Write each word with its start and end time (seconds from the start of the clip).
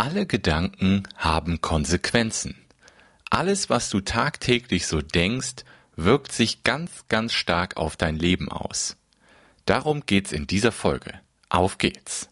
Alle 0.00 0.24
Gedanken 0.24 1.02
haben 1.18 1.60
Konsequenzen. 1.60 2.54
Alles, 3.28 3.68
was 3.68 3.90
du 3.90 4.00
tagtäglich 4.00 4.86
so 4.86 5.02
denkst, 5.02 5.66
wirkt 5.94 6.32
sich 6.32 6.64
ganz, 6.64 6.90
ganz 7.10 7.34
stark 7.34 7.76
auf 7.76 7.98
dein 7.98 8.16
Leben 8.16 8.50
aus. 8.50 8.96
Darum 9.66 10.06
geht's 10.06 10.32
in 10.32 10.46
dieser 10.46 10.72
Folge. 10.72 11.20
Auf 11.50 11.76
geht's! 11.76 12.30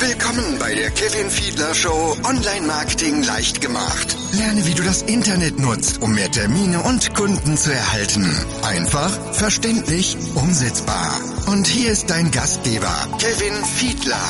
Willkommen 0.00 0.58
bei 0.58 0.74
der 0.74 0.90
Kevin 0.90 1.30
Fiedler 1.30 1.72
Show 1.72 2.16
Online 2.24 2.66
Marketing 2.66 3.22
leicht 3.22 3.60
gemacht. 3.60 4.16
Lerne, 4.32 4.66
wie 4.66 4.74
du 4.74 4.82
das 4.82 5.02
Internet 5.02 5.60
nutzt, 5.60 6.02
um 6.02 6.12
mehr 6.16 6.32
Termine 6.32 6.80
und 6.80 7.14
Kunden 7.14 7.56
zu 7.56 7.72
erhalten. 7.72 8.28
Einfach, 8.64 9.10
verständlich, 9.34 10.16
umsetzbar. 10.34 11.35
Und 11.46 11.68
hier 11.68 11.92
ist 11.92 12.10
dein 12.10 12.32
Gastgeber, 12.32 13.08
Kevin 13.20 13.64
Fiedler. 13.64 14.20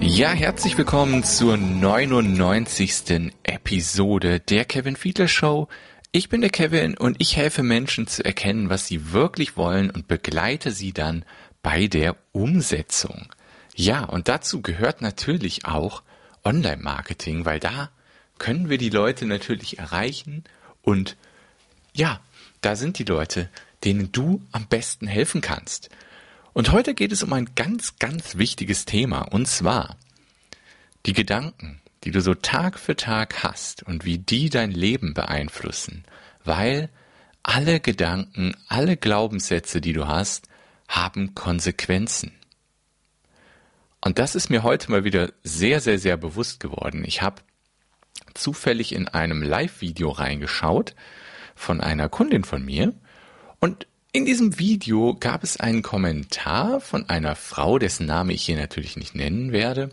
Ja, 0.00 0.30
herzlich 0.30 0.78
willkommen 0.78 1.24
zur 1.24 1.56
99. 1.56 3.32
Episode 3.42 4.38
der 4.38 4.64
Kevin 4.64 4.94
Fiedler 4.94 5.26
Show. 5.26 5.66
Ich 6.12 6.28
bin 6.28 6.40
der 6.40 6.50
Kevin 6.50 6.96
und 6.96 7.16
ich 7.18 7.36
helfe 7.36 7.64
Menschen 7.64 8.06
zu 8.06 8.24
erkennen, 8.24 8.70
was 8.70 8.86
sie 8.86 9.12
wirklich 9.12 9.56
wollen 9.56 9.90
und 9.90 10.06
begleite 10.06 10.70
sie 10.70 10.92
dann 10.92 11.24
bei 11.64 11.88
der 11.88 12.14
Umsetzung. 12.30 13.26
Ja, 13.74 14.04
und 14.04 14.28
dazu 14.28 14.62
gehört 14.62 15.02
natürlich 15.02 15.64
auch 15.64 16.04
Online-Marketing, 16.44 17.44
weil 17.44 17.58
da 17.58 17.90
können 18.38 18.68
wir 18.68 18.78
die 18.78 18.90
Leute 18.90 19.26
natürlich 19.26 19.80
erreichen 19.80 20.44
und 20.82 21.16
ja, 21.92 22.20
da 22.60 22.76
sind 22.76 22.98
die 22.98 23.04
Leute, 23.04 23.48
denen 23.84 24.12
du 24.12 24.42
am 24.52 24.66
besten 24.66 25.06
helfen 25.06 25.40
kannst. 25.40 25.90
Und 26.52 26.72
heute 26.72 26.94
geht 26.94 27.12
es 27.12 27.22
um 27.22 27.32
ein 27.32 27.50
ganz, 27.54 27.98
ganz 27.98 28.36
wichtiges 28.36 28.84
Thema 28.84 29.22
und 29.22 29.46
zwar 29.46 29.96
die 31.04 31.12
Gedanken 31.12 31.80
die 32.06 32.12
du 32.12 32.20
so 32.20 32.34
Tag 32.34 32.78
für 32.78 32.94
Tag 32.94 33.42
hast 33.42 33.82
und 33.82 34.04
wie 34.04 34.18
die 34.18 34.48
dein 34.48 34.70
Leben 34.70 35.12
beeinflussen, 35.12 36.04
weil 36.44 36.88
alle 37.42 37.80
Gedanken, 37.80 38.56
alle 38.68 38.96
Glaubenssätze, 38.96 39.80
die 39.80 39.92
du 39.92 40.06
hast, 40.06 40.48
haben 40.86 41.34
Konsequenzen. 41.34 42.30
Und 44.00 44.20
das 44.20 44.36
ist 44.36 44.50
mir 44.50 44.62
heute 44.62 44.88
mal 44.92 45.02
wieder 45.02 45.32
sehr, 45.42 45.80
sehr, 45.80 45.98
sehr 45.98 46.16
bewusst 46.16 46.60
geworden. 46.60 47.02
Ich 47.04 47.22
habe 47.22 47.42
zufällig 48.34 48.92
in 48.92 49.08
einem 49.08 49.42
Live-Video 49.42 50.10
reingeschaut 50.10 50.94
von 51.56 51.80
einer 51.80 52.08
Kundin 52.08 52.44
von 52.44 52.64
mir 52.64 52.94
und 53.58 53.88
in 54.12 54.24
diesem 54.24 54.58
Video 54.58 55.14
gab 55.18 55.42
es 55.42 55.58
einen 55.58 55.82
Kommentar 55.82 56.80
von 56.80 57.08
einer 57.08 57.34
Frau, 57.34 57.78
dessen 57.78 58.06
Name 58.06 58.32
ich 58.32 58.44
hier 58.44 58.56
natürlich 58.56 58.96
nicht 58.96 59.14
nennen 59.14 59.52
werde, 59.52 59.90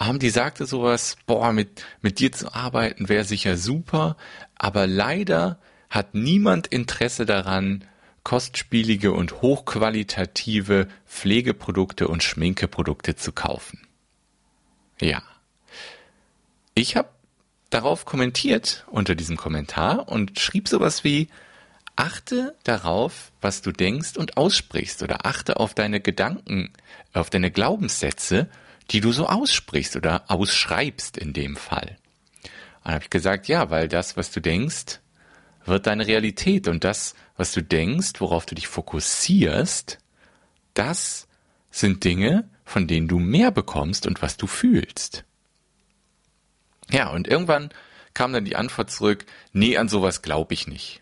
ähm, 0.00 0.18
die 0.18 0.30
sagte 0.30 0.66
sowas, 0.66 1.16
boah, 1.26 1.52
mit, 1.52 1.84
mit 2.00 2.18
dir 2.18 2.32
zu 2.32 2.52
arbeiten 2.52 3.08
wäre 3.08 3.24
sicher 3.24 3.56
super, 3.56 4.16
aber 4.56 4.86
leider 4.86 5.58
hat 5.88 6.14
niemand 6.14 6.66
Interesse 6.66 7.26
daran, 7.26 7.84
kostspielige 8.24 9.12
und 9.12 9.42
hochqualitative 9.42 10.88
Pflegeprodukte 11.06 12.08
und 12.08 12.22
Schminkeprodukte 12.22 13.16
zu 13.16 13.32
kaufen. 13.32 13.86
Ja. 15.00 15.22
Ich 16.74 16.96
habe 16.96 17.08
darauf 17.72 18.04
kommentiert 18.04 18.84
unter 18.88 19.14
diesem 19.14 19.36
Kommentar 19.36 20.08
und 20.08 20.38
schrieb 20.38 20.68
sowas 20.68 21.04
wie, 21.04 21.28
achte 21.96 22.54
darauf, 22.64 23.32
was 23.40 23.62
du 23.62 23.72
denkst 23.72 24.16
und 24.16 24.36
aussprichst 24.36 25.02
oder 25.02 25.26
achte 25.26 25.58
auf 25.58 25.74
deine 25.74 26.00
Gedanken, 26.00 26.72
auf 27.12 27.30
deine 27.30 27.50
Glaubenssätze 27.50 28.48
die 28.90 29.00
du 29.00 29.12
so 29.12 29.26
aussprichst 29.26 29.96
oder 29.96 30.24
ausschreibst 30.28 31.16
in 31.16 31.32
dem 31.32 31.56
Fall. 31.56 31.96
Dann 32.84 32.94
habe 32.94 33.04
ich 33.04 33.10
gesagt, 33.10 33.48
ja, 33.48 33.70
weil 33.70 33.88
das, 33.88 34.16
was 34.16 34.30
du 34.30 34.40
denkst, 34.40 35.00
wird 35.64 35.86
deine 35.86 36.06
Realität 36.06 36.68
und 36.68 36.84
das, 36.84 37.14
was 37.36 37.52
du 37.52 37.62
denkst, 37.62 38.12
worauf 38.18 38.44
du 38.46 38.54
dich 38.54 38.66
fokussierst, 38.66 39.98
das 40.74 41.28
sind 41.70 42.04
Dinge, 42.04 42.48
von 42.64 42.86
denen 42.86 43.08
du 43.08 43.18
mehr 43.18 43.50
bekommst 43.50 44.06
und 44.06 44.20
was 44.22 44.36
du 44.36 44.46
fühlst. 44.46 45.24
Ja, 46.92 47.08
und 47.08 47.26
irgendwann 47.26 47.70
kam 48.14 48.32
dann 48.32 48.44
die 48.44 48.56
Antwort 48.56 48.90
zurück, 48.90 49.24
nee, 49.52 49.76
an 49.78 49.88
sowas 49.88 50.22
glaube 50.22 50.54
ich 50.54 50.68
nicht. 50.68 51.00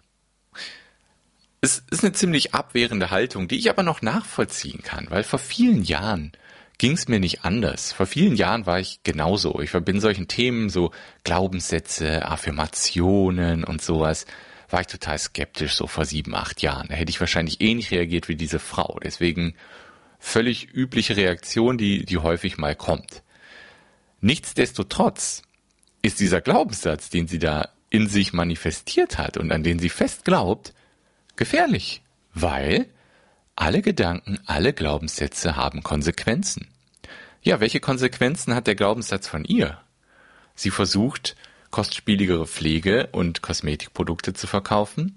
Es 1.60 1.82
ist 1.90 2.04
eine 2.04 2.12
ziemlich 2.12 2.54
abwehrende 2.54 3.10
Haltung, 3.10 3.48
die 3.48 3.58
ich 3.58 3.68
aber 3.68 3.82
noch 3.82 4.00
nachvollziehen 4.00 4.82
kann, 4.82 5.08
weil 5.10 5.24
vor 5.24 5.38
vielen 5.38 5.82
Jahren 5.82 6.32
ging 6.78 6.92
es 6.92 7.08
mir 7.08 7.20
nicht 7.20 7.44
anders. 7.44 7.92
Vor 7.92 8.06
vielen 8.06 8.36
Jahren 8.36 8.64
war 8.64 8.80
ich 8.80 9.02
genauso. 9.02 9.60
Ich 9.60 9.68
verbinde 9.68 10.00
solchen 10.00 10.28
Themen, 10.28 10.70
so 10.70 10.92
Glaubenssätze, 11.24 12.24
Affirmationen 12.24 13.64
und 13.64 13.82
sowas, 13.82 14.24
war 14.70 14.80
ich 14.80 14.86
total 14.86 15.18
skeptisch, 15.18 15.74
so 15.74 15.86
vor 15.86 16.06
sieben, 16.06 16.34
acht 16.34 16.62
Jahren. 16.62 16.88
Da 16.88 16.94
hätte 16.94 17.10
ich 17.10 17.20
wahrscheinlich 17.20 17.60
ähnlich 17.60 17.90
reagiert 17.90 18.28
wie 18.28 18.36
diese 18.36 18.60
Frau. 18.60 18.98
Deswegen 19.02 19.54
völlig 20.18 20.72
übliche 20.72 21.16
Reaktion, 21.16 21.76
die, 21.76 22.06
die 22.06 22.18
häufig 22.18 22.56
mal 22.56 22.76
kommt. 22.76 23.22
Nichtsdestotrotz 24.22 25.42
ist 26.03 26.21
dieser 26.21 26.41
Glaubenssatz, 26.41 27.11
den 27.11 27.28
sie 27.28 27.38
da 27.38 27.69
in 27.91 28.09
sich 28.09 28.33
manifestiert 28.33 29.19
hat 29.19 29.37
und 29.37 29.53
an 29.53 29.62
den 29.62 29.78
sie 29.78 29.88
fest 29.88 30.25
glaubt, 30.25 30.72
gefährlich, 31.37 32.03
weil 32.33 32.87
alle 33.56 33.83
Gedanken, 33.83 34.38
alle 34.47 34.72
Glaubenssätze 34.72 35.56
haben 35.56 35.83
Konsequenzen. 35.83 36.69
Ja, 37.43 37.61
welche 37.61 37.81
Konsequenzen 37.81 38.55
hat 38.55 38.66
der 38.66 38.75
Glaubenssatz 38.75 39.27
von 39.27 39.44
ihr? 39.44 39.78
Sie 40.55 40.71
versucht, 40.71 41.37
kostspieligere 41.71 42.47
Pflege 42.47 43.09
und 43.12 43.43
Kosmetikprodukte 43.43 44.34
zu 44.34 44.47
verkaufen, 44.47 45.17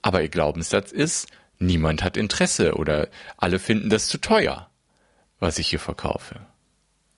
aber 0.00 0.22
ihr 0.22 0.28
Glaubenssatz 0.28 0.92
ist, 0.92 1.28
niemand 1.58 2.02
hat 2.02 2.16
Interesse 2.16 2.74
oder 2.74 3.08
alle 3.36 3.58
finden 3.58 3.90
das 3.90 4.08
zu 4.08 4.18
teuer, 4.18 4.68
was 5.38 5.58
ich 5.58 5.68
hier 5.68 5.78
verkaufe. 5.78 6.40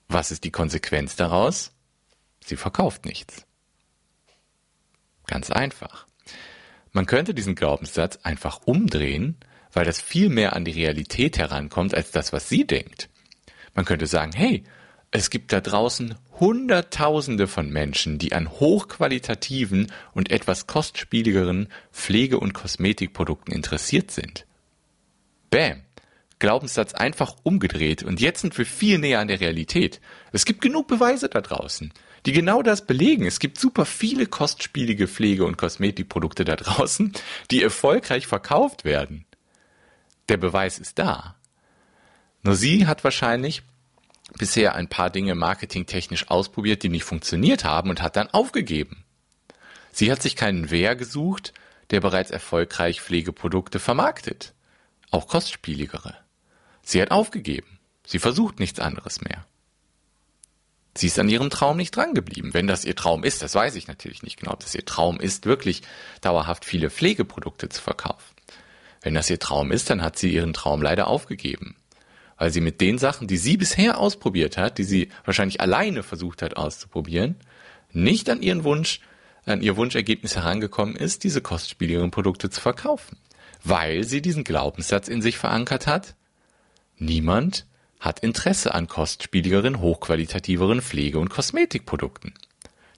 Was 0.07 0.31
ist 0.31 0.43
die 0.43 0.51
Konsequenz 0.51 1.15
daraus? 1.15 1.71
Sie 2.45 2.55
verkauft 2.55 3.05
nichts. 3.05 3.45
Ganz 5.27 5.49
einfach. 5.49 6.05
Man 6.91 7.05
könnte 7.05 7.33
diesen 7.33 7.55
Glaubenssatz 7.55 8.19
einfach 8.23 8.61
umdrehen 8.65 9.37
weil 9.75 9.85
das 9.85 10.01
viel 10.01 10.29
mehr 10.29 10.55
an 10.55 10.65
die 10.65 10.71
Realität 10.71 11.37
herankommt 11.37 11.93
als 11.93 12.11
das, 12.11 12.33
was 12.33 12.49
sie 12.49 12.65
denkt. 12.65 13.09
Man 13.75 13.85
könnte 13.85 14.07
sagen, 14.07 14.31
hey, 14.33 14.63
es 15.11 15.29
gibt 15.29 15.51
da 15.51 15.61
draußen 15.61 16.15
Hunderttausende 16.39 17.47
von 17.47 17.69
Menschen, 17.69 18.17
die 18.17 18.33
an 18.33 18.49
hochqualitativen 18.49 19.91
und 20.13 20.31
etwas 20.31 20.65
kostspieligeren 20.65 21.67
Pflege- 21.91 22.39
und 22.39 22.53
Kosmetikprodukten 22.53 23.53
interessiert 23.53 24.11
sind. 24.11 24.45
Bäm. 25.49 25.81
Glaubenssatz 26.39 26.93
einfach 26.93 27.37
umgedreht 27.43 28.03
und 28.03 28.19
jetzt 28.19 28.41
sind 28.41 28.57
wir 28.57 28.65
viel 28.65 28.97
näher 28.97 29.19
an 29.21 29.29
der 29.29 29.39
Realität. 29.39 30.01
Es 30.33 30.43
gibt 30.43 30.59
genug 30.59 30.87
Beweise 30.87 31.29
da 31.29 31.39
draußen, 31.39 31.93
die 32.25 32.31
genau 32.31 32.61
das 32.61 32.85
belegen. 32.85 33.25
Es 33.25 33.39
gibt 33.39 33.59
super 33.59 33.85
viele 33.85 34.25
kostspielige 34.25 35.07
Pflege- 35.07 35.45
und 35.45 35.57
Kosmetikprodukte 35.57 36.45
da 36.45 36.55
draußen, 36.55 37.13
die 37.51 37.61
erfolgreich 37.61 38.27
verkauft 38.27 38.85
werden 38.85 39.25
der 40.29 40.37
Beweis 40.37 40.79
ist 40.79 40.99
da. 40.99 41.35
Nur 42.43 42.55
sie 42.55 42.87
hat 42.87 43.03
wahrscheinlich 43.03 43.63
bisher 44.37 44.75
ein 44.75 44.87
paar 44.87 45.09
Dinge 45.09 45.35
marketingtechnisch 45.35 46.29
ausprobiert, 46.29 46.83
die 46.83 46.89
nicht 46.89 47.03
funktioniert 47.03 47.63
haben 47.63 47.89
und 47.89 48.01
hat 48.01 48.15
dann 48.15 48.29
aufgegeben. 48.29 49.03
Sie 49.91 50.11
hat 50.11 50.21
sich 50.21 50.35
keinen 50.35 50.71
Wehr 50.71 50.95
gesucht, 50.95 51.53
der 51.91 52.01
bereits 52.01 52.31
erfolgreich 52.31 53.01
Pflegeprodukte 53.01 53.79
vermarktet. 53.79 54.53
Auch 55.11 55.27
kostspieligere. 55.27 56.15
Sie 56.81 57.01
hat 57.01 57.11
aufgegeben. 57.11 57.79
Sie 58.05 58.19
versucht 58.19 58.59
nichts 58.59 58.79
anderes 58.79 59.21
mehr. 59.21 59.45
Sie 60.97 61.07
ist 61.07 61.19
an 61.19 61.27
ihrem 61.27 61.49
Traum 61.49 61.75
nicht 61.75 61.95
drangeblieben. 61.95 62.53
Wenn 62.53 62.67
das 62.67 62.85
ihr 62.85 62.95
Traum 62.95 63.23
ist, 63.23 63.41
das 63.41 63.53
weiß 63.53 63.75
ich 63.75 63.87
natürlich 63.87 64.23
nicht 64.23 64.39
genau, 64.39 64.53
ob 64.53 64.61
das 64.61 64.73
ihr 64.75 64.85
Traum 64.85 65.19
ist, 65.19 65.45
wirklich 65.45 65.81
dauerhaft 66.21 66.63
viele 66.63 66.89
Pflegeprodukte 66.89 67.67
zu 67.67 67.81
verkaufen. 67.81 68.33
Wenn 69.01 69.13
das 69.13 69.29
ihr 69.29 69.39
Traum 69.39 69.71
ist, 69.71 69.89
dann 69.89 70.01
hat 70.01 70.17
sie 70.17 70.33
ihren 70.33 70.53
Traum 70.53 70.81
leider 70.81 71.07
aufgegeben. 71.07 71.75
Weil 72.37 72.51
sie 72.51 72.61
mit 72.61 72.79
den 72.79 72.97
Sachen, 72.97 73.27
die 73.27 73.37
sie 73.37 73.57
bisher 73.57 73.99
ausprobiert 73.99 74.57
hat, 74.57 74.77
die 74.77 74.83
sie 74.83 75.09
wahrscheinlich 75.25 75.59
alleine 75.59 76.01
versucht 76.01 76.41
hat 76.41 76.55
auszuprobieren, 76.55 77.35
nicht 77.91 78.29
an 78.29 78.41
ihren 78.41 78.63
Wunsch, 78.63 79.01
an 79.45 79.61
ihr 79.61 79.77
Wunschergebnis 79.77 80.35
herangekommen 80.35 80.95
ist, 80.95 81.23
diese 81.23 81.41
kostspieligeren 81.41 82.11
Produkte 82.11 82.49
zu 82.49 82.61
verkaufen. 82.61 83.17
Weil 83.63 84.05
sie 84.05 84.21
diesen 84.21 84.43
Glaubenssatz 84.43 85.07
in 85.07 85.21
sich 85.21 85.37
verankert 85.37 85.87
hat, 85.87 86.15
niemand 86.97 87.65
hat 88.05 88.19
Interesse 88.19 88.73
an 88.75 88.87
kostspieligeren, 88.87 89.81
hochqualitativeren 89.81 90.81
Pflege- 90.81 91.19
und 91.19 91.29
Kosmetikprodukten. 91.29 92.35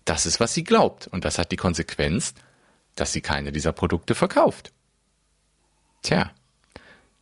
Das 0.04 0.26
ist, 0.26 0.40
was 0.42 0.54
sie 0.54 0.66
glaubt. 0.66 1.08
Und 1.08 1.24
das 1.24 1.40
hat 1.40 1.52
die 1.52 1.56
Konsequenz, 1.56 2.34
dass 2.96 3.14
sie 3.14 3.22
keine 3.22 3.54
dieser 3.54 3.72
Produkte 3.72 4.16
verkauft. 4.16 4.74
Tja, 6.04 6.32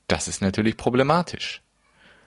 Das 0.07 0.27
ist 0.27 0.41
natürlich 0.41 0.77
problematisch. 0.77 1.61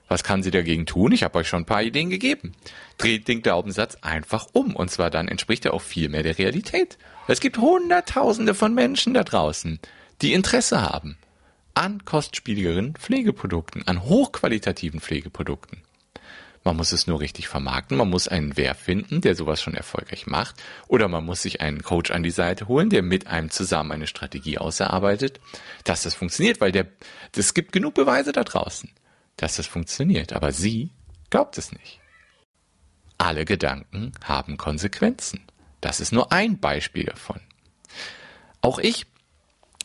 Was 0.08 0.24
kann 0.24 0.42
sie 0.42 0.50
dagegen 0.50 0.86
tun? 0.86 1.12
Ich 1.12 1.22
habe 1.22 1.38
euch 1.38 1.48
schon 1.48 1.62
ein 1.62 1.66
paar 1.66 1.82
Ideen 1.82 2.08
gegeben. 2.08 2.52
Dreht 2.96 3.28
den 3.28 3.42
Glaubenssatz 3.42 3.96
einfach 3.96 4.46
um. 4.52 4.74
Und 4.74 4.90
zwar 4.90 5.10
dann 5.10 5.28
entspricht 5.28 5.64
er 5.64 5.74
auch 5.74 5.82
viel 5.82 6.08
mehr 6.08 6.22
der 6.22 6.38
Realität. 6.38 6.98
Es 7.26 7.40
gibt 7.40 7.58
Hunderttausende 7.58 8.54
von 8.54 8.74
Menschen 8.74 9.14
da 9.14 9.22
draußen, 9.22 9.78
die 10.22 10.32
Interesse 10.32 10.82
haben 10.82 11.18
an 11.78 12.04
kostspieligeren 12.04 12.94
Pflegeprodukten, 12.94 13.86
an 13.86 14.02
hochqualitativen 14.02 15.00
Pflegeprodukten. 15.00 15.82
Man 16.64 16.76
muss 16.76 16.92
es 16.92 17.06
nur 17.06 17.20
richtig 17.20 17.48
vermarkten, 17.48 17.96
man 17.96 18.10
muss 18.10 18.28
einen 18.28 18.56
Wer 18.56 18.74
finden, 18.74 19.20
der 19.20 19.34
sowas 19.34 19.62
schon 19.62 19.74
erfolgreich 19.74 20.26
macht, 20.26 20.56
oder 20.88 21.08
man 21.08 21.24
muss 21.24 21.42
sich 21.42 21.60
einen 21.60 21.82
Coach 21.82 22.10
an 22.10 22.22
die 22.22 22.30
Seite 22.30 22.68
holen, 22.68 22.90
der 22.90 23.02
mit 23.02 23.26
einem 23.26 23.50
zusammen 23.50 23.92
eine 23.92 24.06
Strategie 24.06 24.58
ausarbeitet, 24.58 25.40
dass 25.84 26.02
das 26.02 26.14
funktioniert, 26.14 26.60
weil 26.60 26.72
es 27.34 27.54
gibt 27.54 27.72
genug 27.72 27.94
Beweise 27.94 28.32
da 28.32 28.44
draußen 28.44 28.90
dass 29.38 29.58
es 29.58 29.66
funktioniert, 29.66 30.34
aber 30.34 30.52
sie 30.52 30.90
glaubt 31.30 31.56
es 31.56 31.72
nicht. 31.72 32.00
Alle 33.16 33.44
Gedanken 33.44 34.12
haben 34.22 34.58
Konsequenzen. 34.58 35.40
Das 35.80 36.00
ist 36.00 36.12
nur 36.12 36.32
ein 36.32 36.58
Beispiel 36.58 37.04
davon. 37.04 37.40
Auch 38.60 38.78
ich 38.78 39.06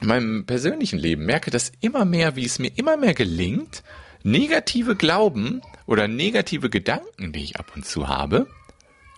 in 0.04 0.10
meinem 0.10 0.46
persönlichen 0.46 1.00
Leben 1.00 1.26
merke 1.26 1.50
das 1.50 1.72
immer 1.82 2.06
mehr, 2.06 2.36
wie 2.36 2.46
es 2.46 2.60
mir 2.60 2.72
immer 2.76 2.98
mehr 2.98 3.14
gelingt, 3.14 3.84
negative 4.24 4.96
Glauben 4.96 5.62
oder 5.86 6.08
negative 6.08 6.70
Gedanken, 6.70 7.34
die 7.34 7.44
ich 7.44 7.58
ab 7.58 7.72
und 7.76 7.86
zu 7.86 8.08
habe, 8.08 8.48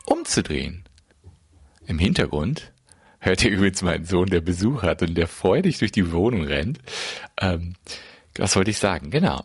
umzudrehen. 0.06 0.84
Im 1.86 2.00
Hintergrund 2.00 2.72
hört 3.20 3.44
ihr 3.44 3.52
übrigens 3.52 3.82
meinen 3.82 4.06
Sohn, 4.06 4.30
der 4.30 4.42
Besuch 4.42 4.84
hat 4.84 5.02
und 5.02 5.16
der 5.16 5.28
freudig 5.28 5.80
durch 5.80 5.92
die 5.92 6.12
Wohnung 6.12 6.46
rennt. 6.46 6.80
Ähm, 7.40 7.76
was 8.38 8.56
wollte 8.56 8.72
ich 8.72 8.78
sagen? 8.78 9.12
Genau 9.12 9.44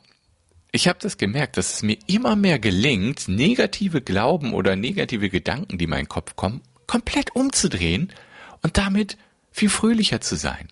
ich 0.72 0.88
habe 0.88 0.98
das 1.00 1.18
gemerkt, 1.18 1.56
dass 1.56 1.74
es 1.74 1.82
mir 1.82 1.98
immer 2.06 2.36
mehr 2.36 2.58
gelingt, 2.58 3.28
negative 3.28 4.00
Glauben 4.00 4.54
oder 4.54 4.76
negative 4.76 5.28
Gedanken, 5.28 5.78
die 5.78 5.84
in 5.84 5.90
meinen 5.90 6.08
Kopf 6.08 6.36
kommen, 6.36 6.60
komplett 6.86 7.34
umzudrehen 7.34 8.12
und 8.62 8.78
damit 8.78 9.16
viel 9.50 9.68
fröhlicher 9.68 10.20
zu 10.20 10.36
sein. 10.36 10.68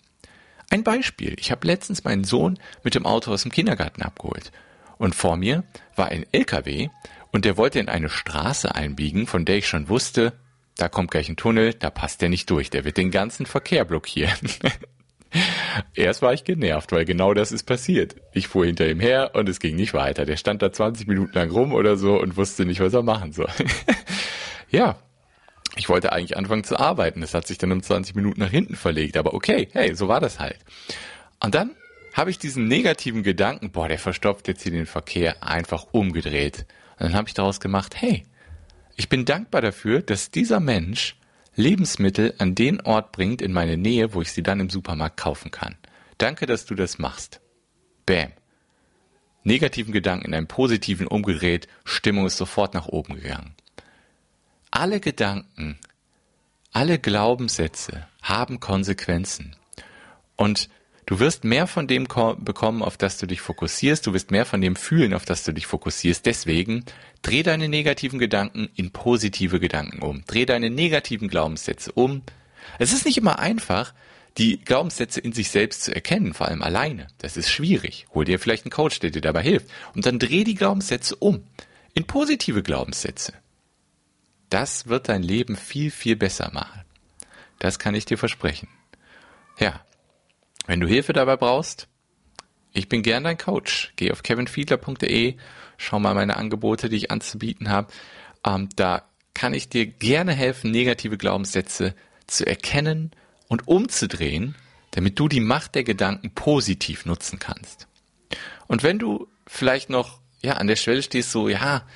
Ein 0.70 0.84
Beispiel. 0.84 1.34
Ich 1.38 1.50
habe 1.50 1.66
letztens 1.66 2.04
meinen 2.04 2.24
Sohn 2.24 2.58
mit 2.82 2.94
dem 2.94 3.06
Auto 3.06 3.32
aus 3.32 3.42
dem 3.42 3.52
Kindergarten 3.52 4.02
abgeholt. 4.02 4.52
Und 4.98 5.14
vor 5.14 5.36
mir 5.36 5.64
war 5.96 6.08
ein 6.08 6.26
LKW 6.32 6.88
und 7.32 7.44
der 7.44 7.56
wollte 7.56 7.78
in 7.78 7.88
eine 7.88 8.08
Straße 8.08 8.74
einbiegen, 8.74 9.26
von 9.26 9.44
der 9.44 9.56
ich 9.56 9.68
schon 9.68 9.88
wusste, 9.88 10.32
da 10.76 10.88
kommt 10.88 11.10
gleich 11.10 11.28
ein 11.28 11.36
Tunnel, 11.36 11.74
da 11.74 11.90
passt 11.90 12.22
der 12.22 12.28
nicht 12.28 12.50
durch, 12.50 12.70
der 12.70 12.84
wird 12.84 12.96
den 12.96 13.10
ganzen 13.10 13.46
Verkehr 13.46 13.84
blockieren. 13.84 14.36
Erst 15.94 16.22
war 16.22 16.32
ich 16.32 16.44
genervt, 16.44 16.92
weil 16.92 17.04
genau 17.04 17.34
das 17.34 17.52
ist 17.52 17.64
passiert. 17.64 18.16
Ich 18.32 18.48
fuhr 18.48 18.64
hinter 18.64 18.88
ihm 18.88 19.00
her 19.00 19.32
und 19.34 19.48
es 19.48 19.60
ging 19.60 19.76
nicht 19.76 19.92
weiter. 19.94 20.24
Der 20.24 20.36
stand 20.36 20.62
da 20.62 20.72
20 20.72 21.06
Minuten 21.06 21.34
lang 21.34 21.50
rum 21.50 21.72
oder 21.72 21.96
so 21.96 22.18
und 22.18 22.36
wusste 22.36 22.64
nicht, 22.64 22.80
was 22.80 22.94
er 22.94 23.02
machen 23.02 23.32
soll. 23.32 23.50
ja, 24.70 24.96
ich 25.78 25.88
wollte 25.88 26.12
eigentlich 26.12 26.36
anfangen 26.36 26.64
zu 26.64 26.78
arbeiten. 26.78 27.20
Das 27.20 27.34
hat 27.34 27.46
sich 27.46 27.56
dann 27.56 27.72
um 27.72 27.82
20 27.82 28.14
Minuten 28.16 28.40
nach 28.40 28.50
hinten 28.50 28.76
verlegt. 28.76 29.16
Aber 29.16 29.32
okay, 29.32 29.68
hey, 29.72 29.94
so 29.94 30.08
war 30.08 30.20
das 30.20 30.40
halt. 30.40 30.58
Und 31.40 31.54
dann 31.54 31.70
habe 32.14 32.30
ich 32.30 32.38
diesen 32.38 32.66
negativen 32.66 33.22
Gedanken, 33.22 33.70
boah, 33.70 33.88
der 33.88 33.98
verstopft 33.98 34.48
jetzt 34.48 34.62
hier 34.62 34.72
den 34.72 34.86
Verkehr, 34.86 35.42
einfach 35.42 35.86
umgedreht. 35.92 36.66
Und 36.98 37.06
dann 37.06 37.14
habe 37.14 37.28
ich 37.28 37.34
daraus 37.34 37.60
gemacht, 37.60 37.94
hey, 37.96 38.24
ich 38.96 39.08
bin 39.08 39.24
dankbar 39.24 39.60
dafür, 39.60 40.02
dass 40.02 40.32
dieser 40.32 40.58
Mensch 40.58 41.16
Lebensmittel 41.54 42.34
an 42.38 42.56
den 42.56 42.80
Ort 42.80 43.12
bringt 43.12 43.40
in 43.40 43.52
meine 43.52 43.76
Nähe, 43.76 44.14
wo 44.14 44.22
ich 44.22 44.32
sie 44.32 44.42
dann 44.42 44.60
im 44.60 44.70
Supermarkt 44.70 45.16
kaufen 45.16 45.52
kann. 45.52 45.76
Danke, 46.18 46.46
dass 46.46 46.66
du 46.66 46.74
das 46.74 46.98
machst. 46.98 47.40
Bam. 48.04 48.32
Negativen 49.44 49.92
Gedanken 49.92 50.26
in 50.26 50.34
einen 50.34 50.48
positiven 50.48 51.06
umgedreht, 51.06 51.68
Stimmung 51.84 52.26
ist 52.26 52.36
sofort 52.36 52.74
nach 52.74 52.86
oben 52.86 53.14
gegangen. 53.14 53.54
Alle 54.70 55.00
Gedanken, 55.00 55.78
alle 56.72 56.98
Glaubenssätze 56.98 58.06
haben 58.22 58.60
Konsequenzen. 58.60 59.56
Und 60.36 60.68
Du 61.08 61.20
wirst 61.20 61.42
mehr 61.42 61.66
von 61.66 61.86
dem 61.86 62.04
bekommen, 62.04 62.82
auf 62.82 62.98
das 62.98 63.16
du 63.16 63.24
dich 63.24 63.40
fokussierst. 63.40 64.06
Du 64.06 64.12
wirst 64.12 64.30
mehr 64.30 64.44
von 64.44 64.60
dem 64.60 64.76
fühlen, 64.76 65.14
auf 65.14 65.24
das 65.24 65.42
du 65.42 65.52
dich 65.52 65.66
fokussierst. 65.66 66.26
Deswegen 66.26 66.84
dreh 67.22 67.42
deine 67.42 67.70
negativen 67.70 68.18
Gedanken 68.18 68.68
in 68.76 68.90
positive 68.90 69.58
Gedanken 69.58 70.02
um. 70.02 70.22
Dreh 70.26 70.44
deine 70.44 70.68
negativen 70.68 71.28
Glaubenssätze 71.28 71.92
um. 71.92 72.20
Es 72.78 72.92
ist 72.92 73.06
nicht 73.06 73.16
immer 73.16 73.38
einfach, 73.38 73.94
die 74.36 74.62
Glaubenssätze 74.62 75.20
in 75.20 75.32
sich 75.32 75.48
selbst 75.48 75.82
zu 75.82 75.94
erkennen, 75.94 76.34
vor 76.34 76.48
allem 76.48 76.62
alleine. 76.62 77.06
Das 77.16 77.38
ist 77.38 77.48
schwierig. 77.48 78.06
Hol 78.12 78.26
dir 78.26 78.38
vielleicht 78.38 78.66
einen 78.66 78.70
Coach, 78.70 78.98
der 78.98 79.10
dir 79.10 79.22
dabei 79.22 79.42
hilft. 79.42 79.70
Und 79.94 80.04
dann 80.04 80.18
dreh 80.18 80.44
die 80.44 80.56
Glaubenssätze 80.56 81.16
um 81.16 81.42
in 81.94 82.04
positive 82.04 82.62
Glaubenssätze. 82.62 83.32
Das 84.50 84.86
wird 84.86 85.08
dein 85.08 85.22
Leben 85.22 85.56
viel, 85.56 85.90
viel 85.90 86.16
besser 86.16 86.50
machen. 86.52 86.82
Das 87.58 87.78
kann 87.78 87.94
ich 87.94 88.04
dir 88.04 88.18
versprechen. 88.18 88.68
Ja, 89.58 89.80
wenn 90.66 90.80
du 90.80 90.86
Hilfe 90.86 91.12
dabei 91.12 91.36
brauchst, 91.36 91.88
ich 92.72 92.88
bin 92.88 93.02
gern 93.02 93.24
dein 93.24 93.38
Coach. 93.38 93.92
Geh 93.96 94.12
auf 94.12 94.22
kevinfiedler.de, 94.22 95.36
schau 95.76 95.98
mal 95.98 96.14
meine 96.14 96.36
Angebote, 96.36 96.88
die 96.88 96.96
ich 96.96 97.10
anzubieten 97.10 97.68
habe. 97.68 97.92
Ähm, 98.44 98.68
da 98.76 99.04
kann 99.34 99.54
ich 99.54 99.68
dir 99.68 99.86
gerne 99.86 100.32
helfen, 100.32 100.70
negative 100.70 101.16
Glaubenssätze 101.16 101.94
zu 102.26 102.46
erkennen 102.46 103.10
und 103.48 103.66
umzudrehen, 103.66 104.54
damit 104.92 105.18
du 105.18 105.28
die 105.28 105.40
Macht 105.40 105.74
der 105.74 105.84
Gedanken 105.84 106.30
positiv 106.30 107.06
nutzen 107.06 107.38
kannst. 107.38 107.86
Und 108.66 108.82
wenn 108.82 108.98
du 108.98 109.28
vielleicht 109.46 109.90
noch 109.90 110.20
ja 110.42 110.54
an 110.54 110.66
der 110.66 110.76
Schwelle 110.76 111.02
stehst, 111.02 111.32
so 111.32 111.48
ja, 111.48 111.86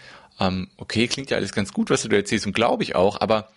ähm, 0.46 0.68
okay, 0.76 1.08
klingt 1.08 1.30
ja 1.30 1.36
alles 1.36 1.52
ganz 1.52 1.72
gut, 1.72 1.90
was 1.90 2.02
du 2.02 2.08
da 2.08 2.16
erzählst 2.16 2.46
und 2.46 2.52
glaube 2.52 2.82
ich 2.82 2.94
auch, 2.94 3.20
aber 3.20 3.50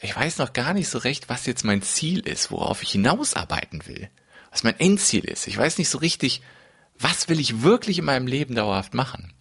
ich 0.00 0.16
weiß 0.16 0.38
noch 0.38 0.52
gar 0.52 0.74
nicht 0.74 0.88
so 0.88 0.98
recht, 0.98 1.28
was 1.28 1.46
jetzt 1.46 1.64
mein 1.64 1.82
Ziel 1.82 2.20
ist, 2.20 2.50
worauf 2.50 2.82
ich 2.82 2.90
hinausarbeiten 2.90 3.86
will 3.86 4.08
was 4.52 4.62
mein 4.62 4.78
Endziel 4.78 5.24
ist. 5.24 5.48
Ich 5.48 5.56
weiß 5.56 5.78
nicht 5.78 5.88
so 5.88 5.98
richtig, 5.98 6.42
was 6.98 7.28
will 7.28 7.40
ich 7.40 7.62
wirklich 7.62 7.98
in 7.98 8.04
meinem 8.04 8.26
Leben 8.26 8.54
dauerhaft 8.54 8.94
machen. 8.94 9.32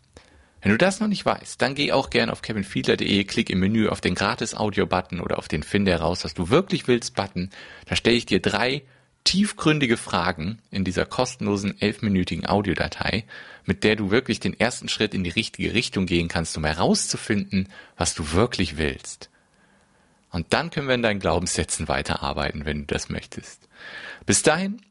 Wenn 0.61 0.71
du 0.71 0.77
das 0.77 0.99
noch 0.99 1.07
nicht 1.07 1.25
weißt, 1.25 1.61
dann 1.61 1.75
geh 1.75 1.91
auch 1.91 2.09
gerne 2.09 2.31
auf 2.31 2.41
kevinfiedler.de, 2.41 3.23
klick 3.25 3.49
im 3.49 3.59
Menü 3.59 3.89
auf 3.89 3.99
den 3.99 4.15
Gratis-Audio-Button 4.15 5.19
oder 5.19 5.37
auf 5.37 5.47
den 5.47 5.63
Finde 5.63 5.91
heraus, 5.91 6.23
was 6.23 6.33
du 6.33 6.49
wirklich 6.49 6.87
willst-Button. 6.87 7.49
Da 7.87 7.95
stelle 7.95 8.15
ich 8.15 8.25
dir 8.25 8.41
drei 8.41 8.83
tiefgründige 9.23 9.97
Fragen 9.97 10.59
in 10.71 10.83
dieser 10.83 11.05
kostenlosen 11.05 11.79
elfminütigen 11.79 12.45
Audiodatei, 12.45 13.25
mit 13.65 13.83
der 13.83 13.95
du 13.95 14.11
wirklich 14.11 14.39
den 14.39 14.59
ersten 14.59 14.89
Schritt 14.89 15.13
in 15.13 15.23
die 15.23 15.29
richtige 15.29 15.73
Richtung 15.73 16.05
gehen 16.05 16.27
kannst, 16.27 16.57
um 16.57 16.65
herauszufinden, 16.65 17.69
was 17.97 18.15
du 18.15 18.31
wirklich 18.31 18.77
willst. 18.77 19.29
Und 20.31 20.47
dann 20.53 20.69
können 20.69 20.87
wir 20.87 20.95
in 20.95 21.01
deinen 21.01 21.19
Glaubenssätzen 21.19 21.87
weiterarbeiten, 21.87 22.65
wenn 22.65 22.81
du 22.81 22.85
das 22.85 23.09
möchtest. 23.09 23.67
Bis 24.25 24.43
dahin 24.43 24.81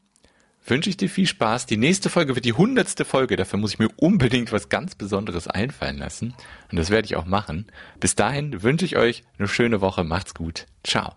wünsche 0.65 0.89
ich 0.89 0.97
dir 0.97 1.09
viel 1.09 1.27
Spaß. 1.27 1.65
Die 1.65 1.77
nächste 1.77 2.09
Folge 2.09 2.35
wird 2.35 2.45
die 2.45 2.53
hundertste 2.53 3.05
Folge. 3.05 3.35
Dafür 3.35 3.59
muss 3.59 3.73
ich 3.73 3.79
mir 3.79 3.89
unbedingt 3.97 4.51
was 4.51 4.69
ganz 4.69 4.95
Besonderes 4.95 5.47
einfallen 5.47 5.97
lassen. 5.97 6.35
Und 6.71 6.77
das 6.77 6.91
werde 6.91 7.05
ich 7.05 7.15
auch 7.15 7.25
machen. 7.25 7.65
Bis 7.99 8.15
dahin 8.15 8.61
wünsche 8.61 8.85
ich 8.85 8.97
euch 8.97 9.23
eine 9.37 9.47
schöne 9.47 9.81
Woche. 9.81 10.03
Macht's 10.03 10.35
gut. 10.35 10.67
Ciao. 10.83 11.15